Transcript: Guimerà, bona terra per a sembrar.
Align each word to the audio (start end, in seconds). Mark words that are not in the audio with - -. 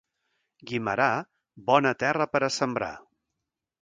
Guimerà, 0.69 1.09
bona 1.69 1.93
terra 2.05 2.29
per 2.33 2.43
a 2.49 2.53
sembrar. 2.59 2.93